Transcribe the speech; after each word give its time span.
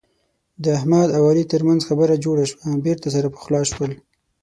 د 0.63 0.65
احمد 0.77 1.07
او 1.17 1.23
علي 1.31 1.45
ترمنځ 1.53 1.81
خبره 1.89 2.21
جوړه 2.25 2.43
شوه. 2.51 2.67
بېرته 2.85 3.07
سره 3.15 3.31
پخلا 3.35 3.61
شول. 3.71 3.91